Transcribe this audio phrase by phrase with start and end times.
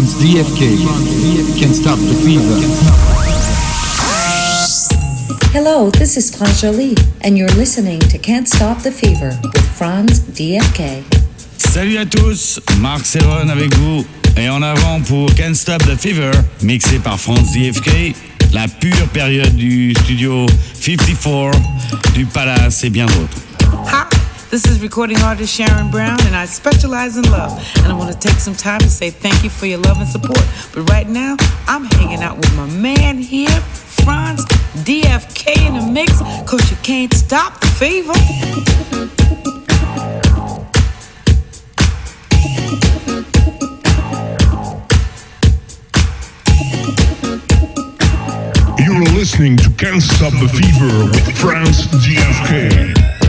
[0.00, 1.60] Franz DFK.
[1.60, 2.56] Can't stop the fever.
[5.52, 10.20] Hello, this is Franz Jolie, and you're listening to Can't Stop the Fever with Franz
[10.32, 11.02] DFK.
[11.58, 14.06] Salut à tous, Marc Serron avec vous.
[14.38, 16.30] Et en avant pour Can't Stop the Fever,
[16.62, 18.14] mixé par Franz DFK,
[18.54, 20.46] la pure période du studio
[20.80, 21.58] 54,
[22.14, 24.19] du Palace et bien d'autres.
[24.50, 27.52] Hi, this is recording artist Sharon Brown, and I specialize in love.
[27.78, 30.08] And I want to take some time to say thank you for your love and
[30.08, 30.44] support.
[30.74, 31.36] But right now,
[31.68, 33.48] I'm hanging out with my man here,
[34.04, 34.44] Franz
[34.84, 36.18] DFK in the mix,
[36.50, 38.12] cause you can't stop the fever.
[48.82, 53.19] You're listening to Can't Stop the Fever with Franz DFK.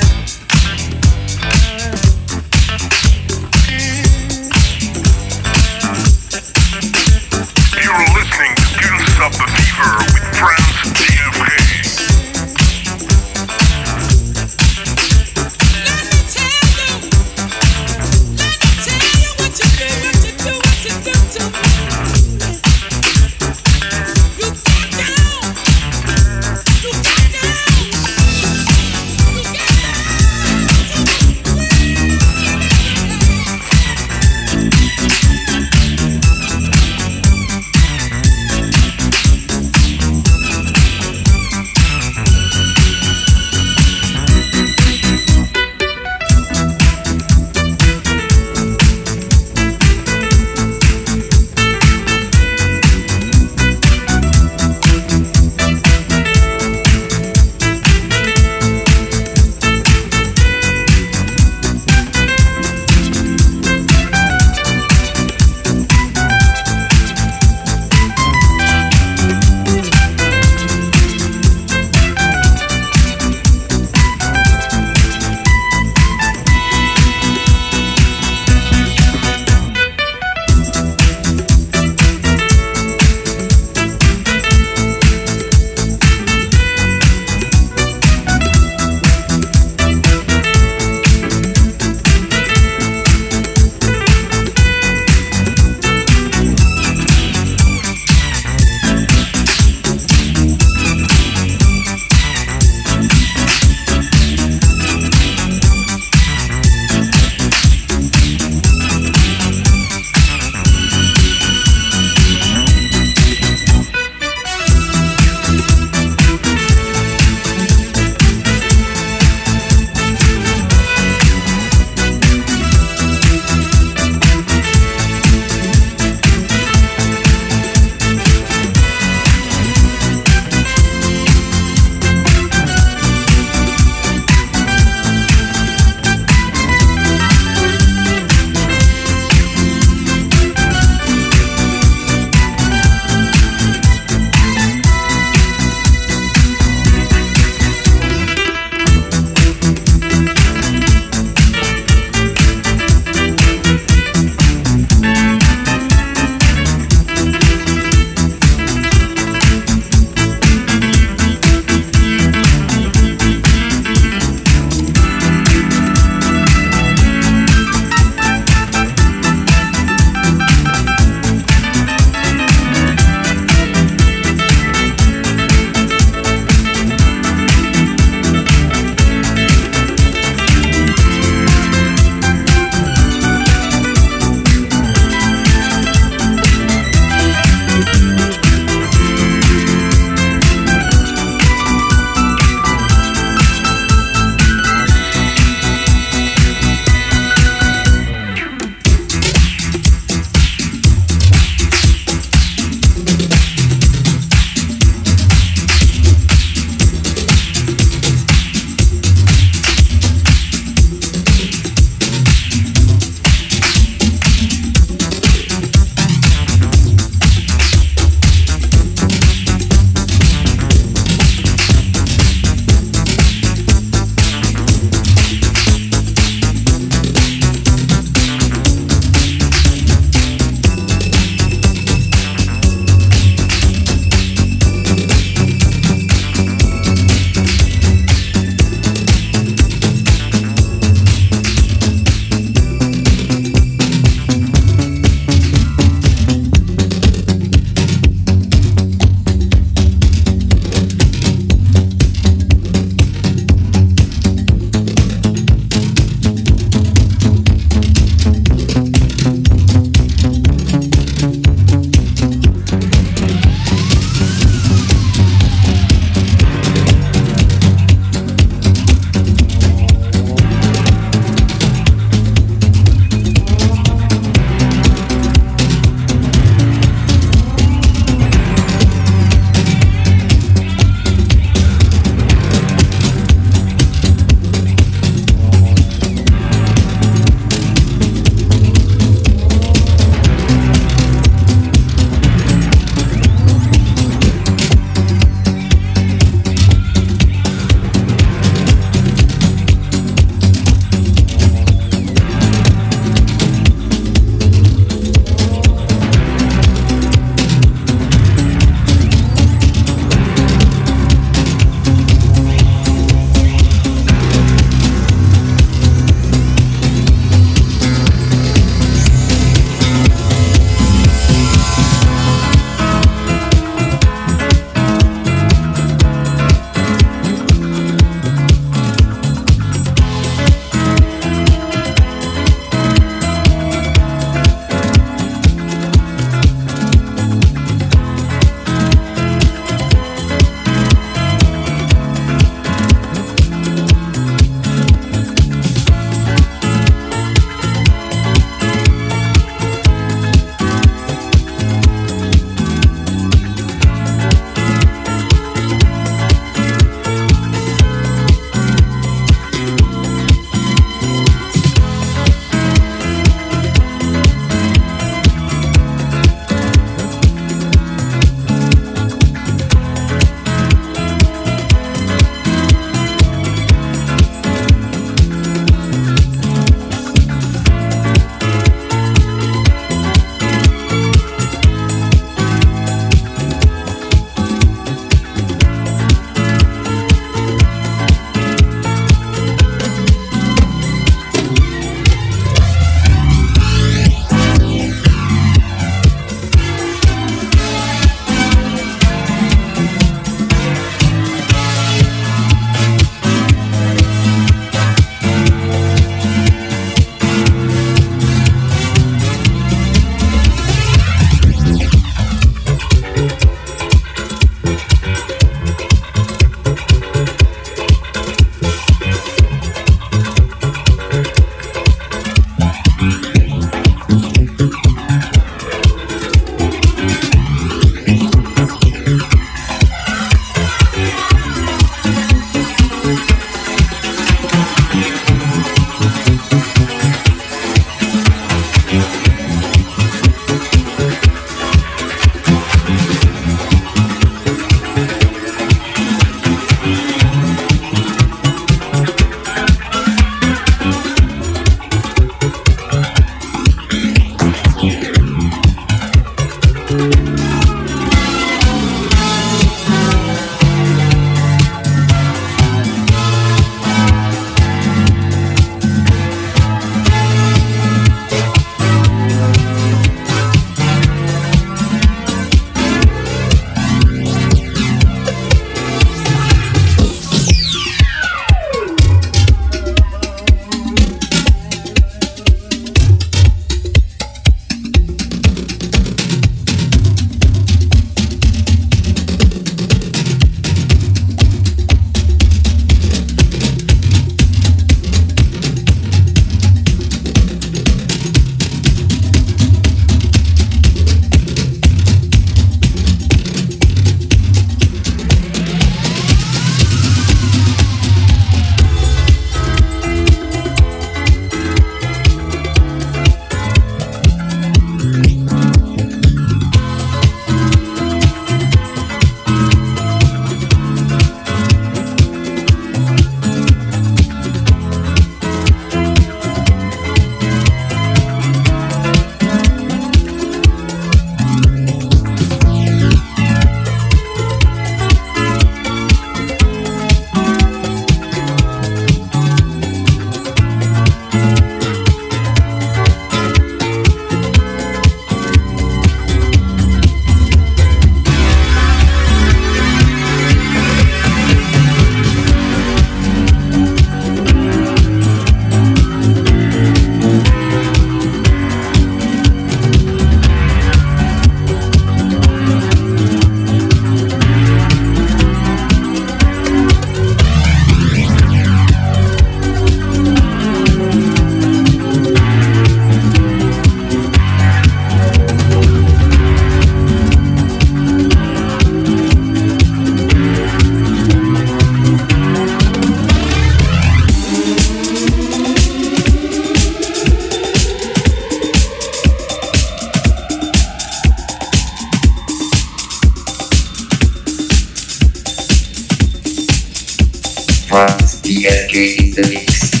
[597.91, 600.00] Franz DSK in the mix.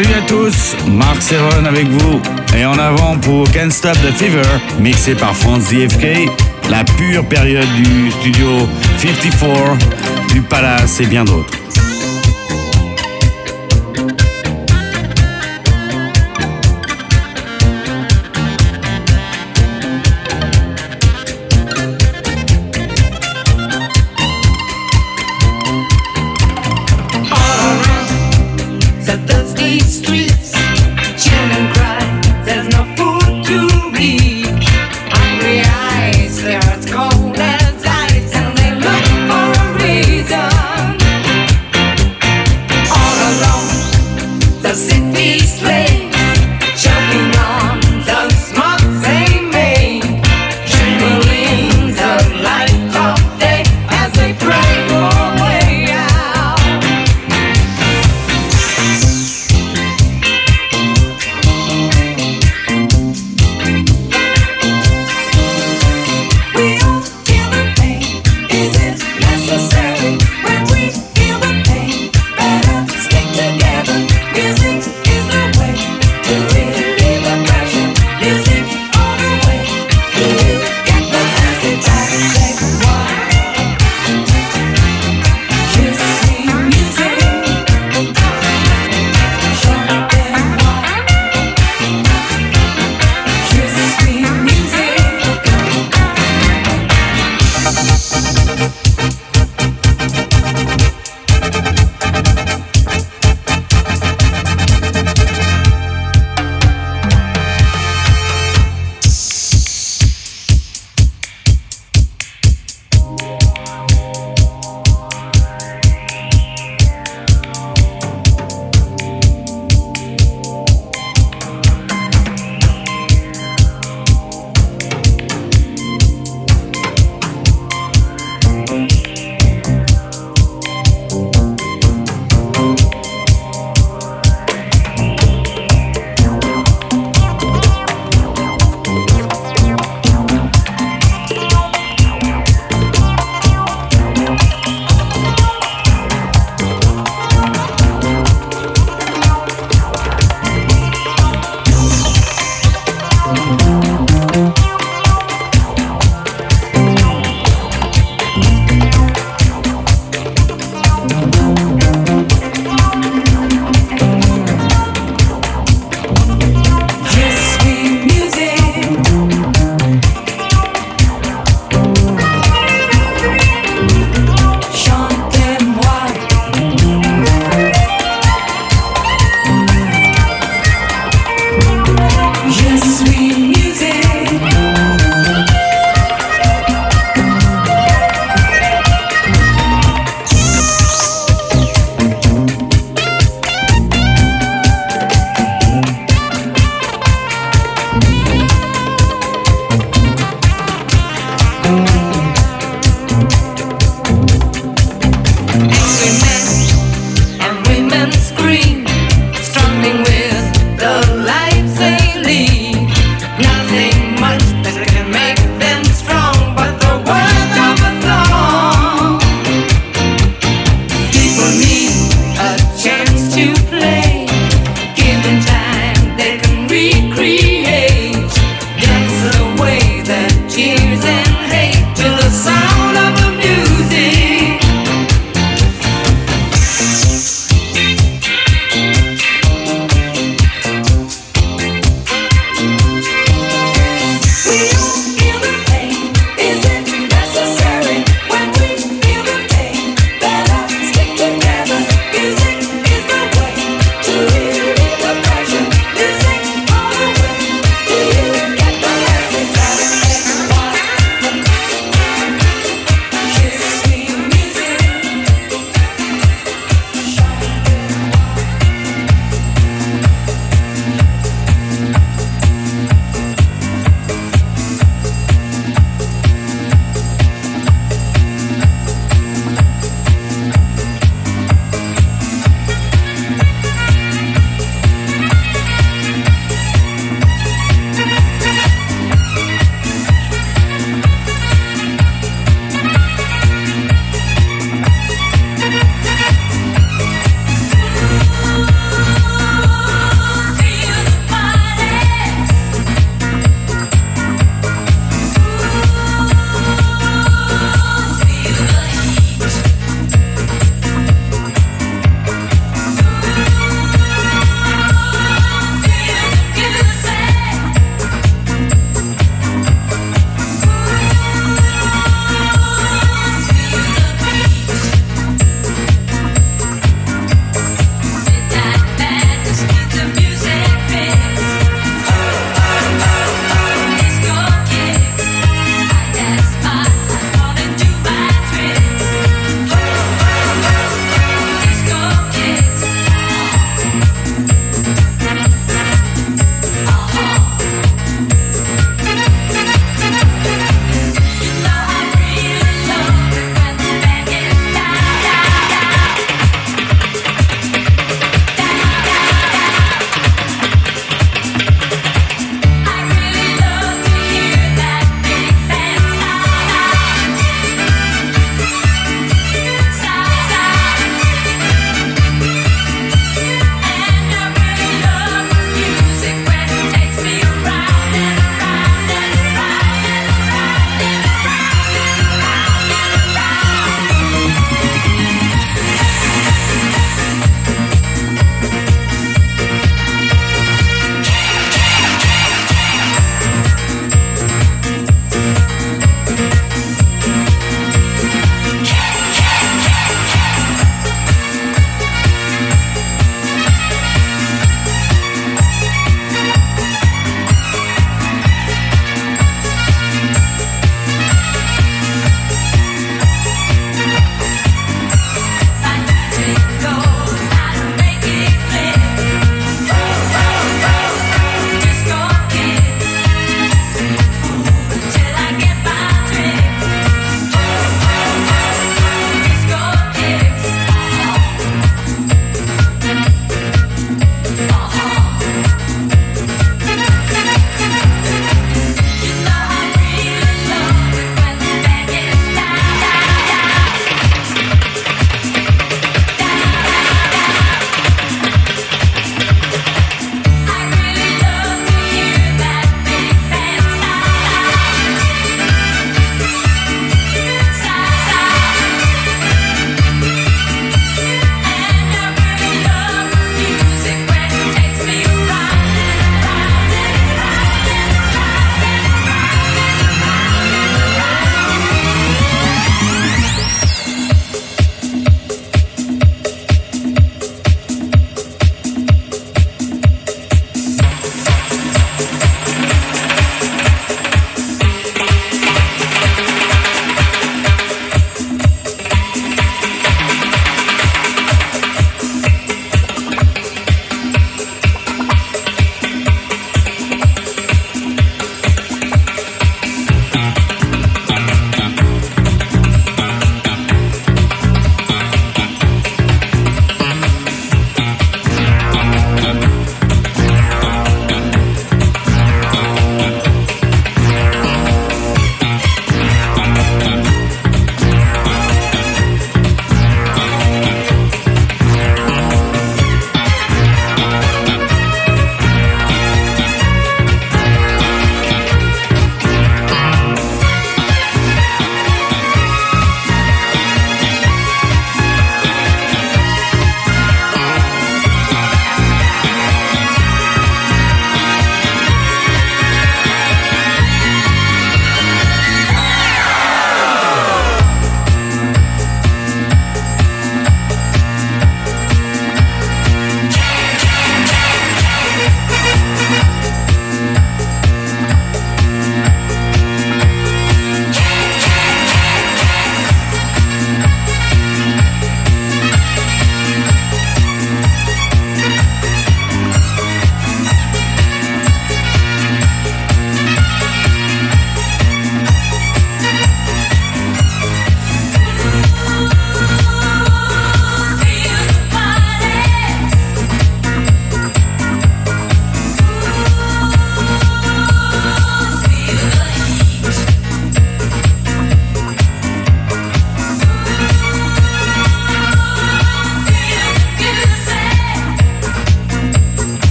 [0.00, 2.20] Salut à tous, Marc Serron avec vous.
[2.56, 4.46] Et en avant pour Can't Stop the Fever,
[4.78, 6.30] mixé par Franz DFK,
[6.70, 8.46] la pure période du studio
[8.98, 9.76] 54,
[10.32, 11.57] du Palace et bien d'autres.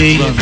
[0.00, 0.39] You.